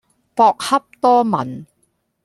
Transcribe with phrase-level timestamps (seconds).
[0.33, 1.65] 博洽多聞